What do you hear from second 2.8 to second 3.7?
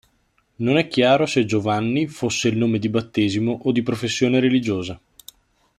battesimo